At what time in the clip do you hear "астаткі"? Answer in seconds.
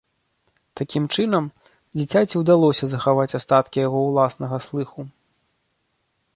3.41-3.77